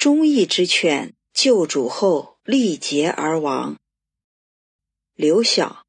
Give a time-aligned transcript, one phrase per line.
[0.00, 3.76] 忠义之犬救主后力竭而亡。
[5.14, 5.82] 刘晓。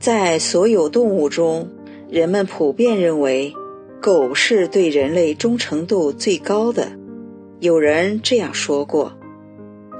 [0.00, 1.68] 在所有动物中，
[2.08, 3.52] 人们普遍认为，
[4.00, 6.90] 狗是对人类忠诚度最高的。
[7.60, 9.12] 有人这样说过：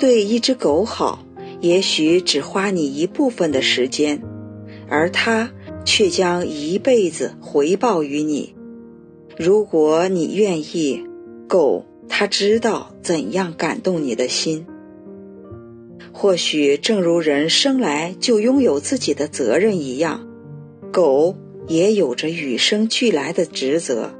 [0.00, 1.26] 对一只狗好，
[1.60, 4.22] 也许只花你一部分的时间，
[4.88, 5.52] 而它
[5.84, 8.54] 却将一辈子回报于你。
[9.36, 11.04] 如果你愿意，
[11.48, 14.66] 狗它知道怎样感动你的心。
[16.12, 20.26] 或许正如人生来就拥有自己的责任一样，
[20.92, 21.34] 狗
[21.66, 24.10] 也有着与生俱来的职责，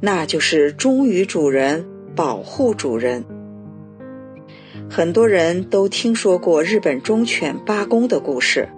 [0.00, 1.84] 那就是忠于主人，
[2.16, 3.24] 保护主人。
[4.88, 8.68] 很多人都听说过日本忠犬八公的故事。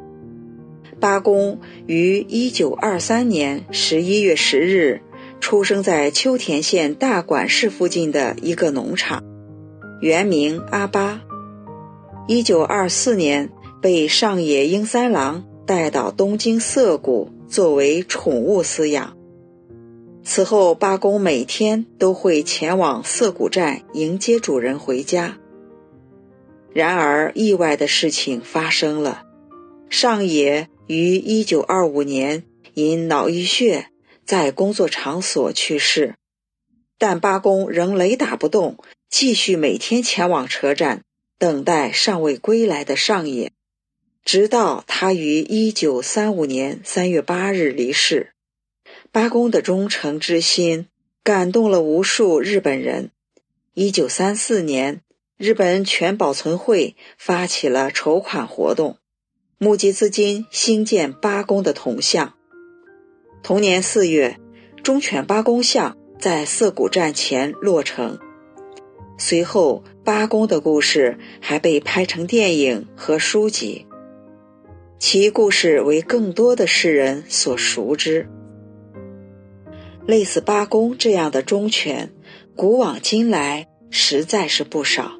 [1.00, 5.00] 八公于一九二三年十一月十日
[5.42, 9.24] 出生在秋田县大馆市附近的一个农场，
[10.00, 11.20] 原名阿巴。
[12.28, 13.50] 一九二四年，
[13.82, 19.16] 被上野英三郎带到东京涩谷作为宠物饲养。
[20.22, 25.38] 此后，八公每天都会前往涩谷站迎接主人回家。
[26.72, 29.24] 然而，意外的事情发生了：
[29.90, 33.88] 上野于一九二五年因脑溢血
[34.24, 36.16] 在工作场所去世，
[36.98, 38.78] 但八公仍雷打不动，
[39.10, 41.02] 继续每天前往车站。
[41.38, 43.50] 等待尚未归来的上野，
[44.24, 48.32] 直到他于一九三五年三月八日离世。
[49.10, 50.86] 八公的忠诚之心
[51.24, 53.10] 感动了无数日本人。
[53.74, 55.00] 一九三四年，
[55.36, 58.98] 日本全保存会发起了筹款活动，
[59.58, 62.38] 募集资金兴建八公的铜像。
[63.42, 64.36] 同年四月，
[64.84, 68.18] 忠犬八公像在涩谷站前落成。
[69.18, 73.84] 随后，八公的故事还被拍成电影和书籍，
[75.00, 78.28] 其故事为更多的世人所熟知。
[80.06, 82.12] 类似八公这样的忠犬，
[82.54, 85.12] 古往今来实在是不少。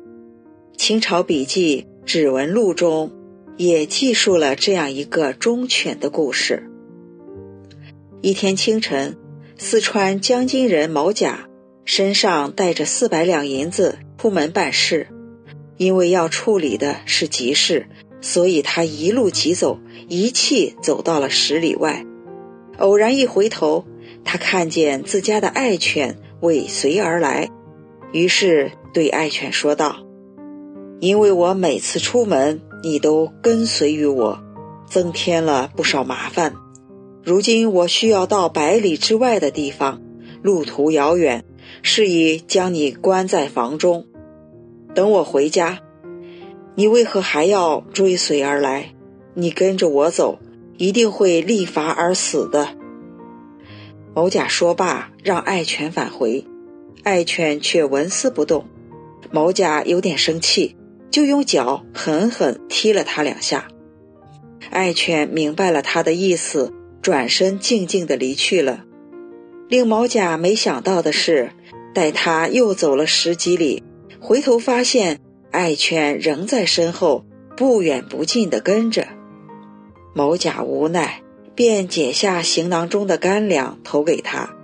[0.77, 3.13] 清朝笔记《指纹录》中
[3.57, 6.69] 也记述了这样一个忠犬的故事。
[8.25, 9.17] 一天清晨，
[9.59, 11.49] 四川江津人毛甲。
[11.85, 15.09] 身上带着四百两银子出门办事，
[15.77, 17.89] 因为要处理的是急事，
[18.21, 22.07] 所以他一路疾走，一气走到了十里外。
[22.79, 23.85] 偶然一回头，
[24.23, 27.51] 他看见自家的爱犬尾随而来，
[28.13, 30.07] 于是对爱犬说道
[31.03, 34.39] ：“因为我每次出门，你都跟随于我，
[34.87, 36.55] 增添了不少麻烦。
[37.23, 40.01] 如今我需要到百里之外的地方，
[40.43, 41.45] 路途遥远。”
[41.81, 44.07] 是以将你关在房中，
[44.95, 45.81] 等我回家。
[46.75, 48.93] 你为何还要追随而来？
[49.35, 50.39] 你跟着我走，
[50.77, 52.69] 一定会立罚而死的。
[54.15, 56.45] 某甲说罢，让爱犬返回，
[57.03, 58.67] 爱犬却纹丝不动。
[59.31, 60.77] 某甲有点生气，
[61.11, 63.69] 就用脚狠狠踢了他两下。
[64.71, 68.85] 爱犬明白了他的意思，转身静静地离去了。
[69.69, 71.51] 令毛甲没想到的是。
[71.95, 73.83] 待他又走了十几里，
[74.19, 75.21] 回头发现
[75.51, 79.09] 爱犬仍在身后，不远不近地跟着。
[80.15, 81.21] 毛甲无奈，
[81.55, 84.57] 便解下行囊中的干粮投给他。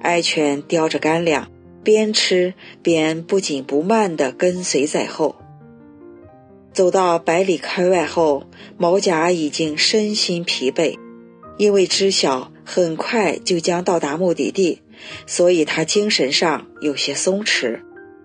[0.00, 1.50] 爱犬叼着干粮，
[1.84, 5.36] 边吃边不紧不慢地跟随在后。
[6.72, 8.44] 走到百里开外后，
[8.78, 10.96] 毛甲已经身心疲惫，
[11.58, 14.82] 因为知晓很快就将到达目的地。
[15.26, 17.80] 所以他精神上有些松弛，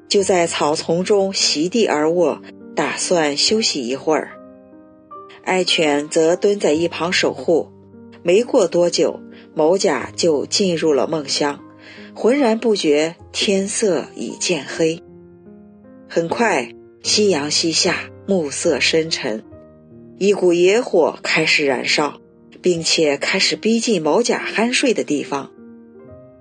[0.07, 2.41] 就在草丛中席地而卧，
[2.75, 4.31] 打算休息一会儿。
[5.43, 7.69] 爱犬则蹲在一旁守护。
[8.23, 9.19] 没过多久，
[9.53, 11.59] 某甲就进入了梦乡，
[12.13, 15.01] 浑然不觉天色已渐黑。
[16.07, 19.43] 很快，夕阳西下，暮色深沉，
[20.19, 22.20] 一股野火开始燃烧，
[22.61, 25.51] 并且开始逼近某甲酣睡的地方。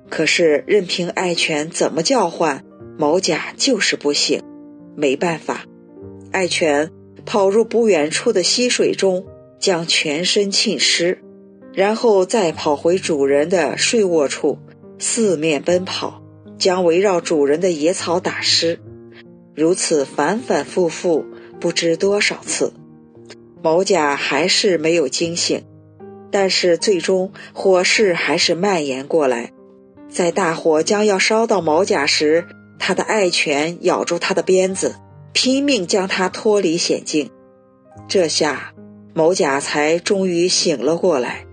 [0.08, 2.64] 可是，任凭爱犬怎么叫唤，
[2.98, 4.42] 毛甲就是不醒。
[4.96, 5.64] 没办法，
[6.32, 6.90] 爱犬
[7.24, 9.24] 跑入不远处的溪水中，
[9.60, 11.22] 将全身浸湿，
[11.72, 14.58] 然后再跑回主人的睡卧处，
[14.98, 16.22] 四面奔跑，
[16.58, 18.80] 将围绕主人的野草打湿。
[19.54, 21.24] 如此反反复复，
[21.60, 22.72] 不知多少次，
[23.62, 25.62] 毛甲还是没有惊醒。
[26.30, 29.52] 但是，最终火势还是蔓延过来。
[30.08, 32.46] 在大火将要烧到毛甲时，
[32.78, 34.96] 他的爱犬咬住他的鞭子，
[35.32, 37.30] 拼命将他脱离险境。
[38.08, 38.72] 这下，
[39.14, 41.46] 某甲才终于醒了过来。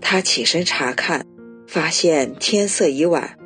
[0.00, 1.26] 他起身查看，
[1.66, 3.36] 发现天色已晚，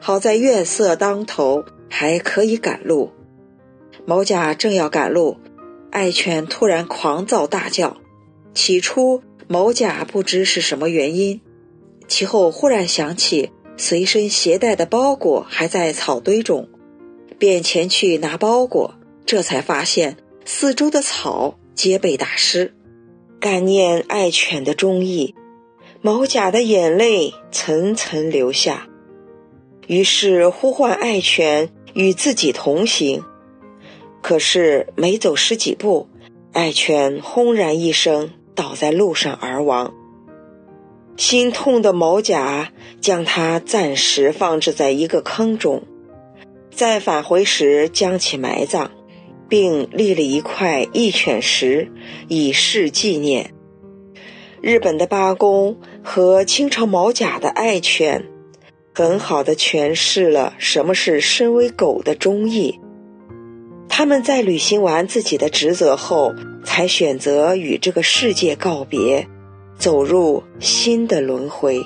[0.00, 3.12] 好在月色当头，还可以赶路。
[4.04, 5.36] 某甲正要赶路，
[5.90, 7.98] 爱犬突然狂躁大叫。
[8.54, 11.40] 起初，某甲不知是什么原因，
[12.06, 16.68] 其后忽然想起随身携带的包裹还在草堆中，
[17.38, 22.74] 便前去拿包裹，这才发现四周的草皆被打湿。
[23.40, 25.34] 感念爱犬的忠义，
[26.02, 28.88] 某甲的眼泪层层流下，
[29.86, 33.24] 于是呼唤爱犬与自己同行。
[34.20, 36.08] 可是没走十几步，
[36.52, 38.32] 爱犬轰然一声。
[38.58, 39.94] 倒在路上而亡。
[41.16, 45.84] 心痛的某甲将他暂时放置在一个坑中，
[46.72, 48.90] 在返回时将其埋葬，
[49.48, 51.92] 并立了一块义犬石
[52.26, 53.54] 以示纪念。
[54.60, 58.26] 日本的八公和清朝毛甲的爱犬，
[58.92, 62.80] 很好的诠释了什么是身为狗的忠义。
[63.98, 66.32] 他们在履行完自己的职责后。
[66.64, 69.26] 才选择与这个世界告别，
[69.76, 71.84] 走入新的轮回。